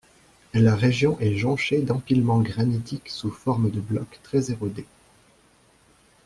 [0.55, 4.87] La région est jonchée d'empilements granitiques sous formes de blocs très érodés.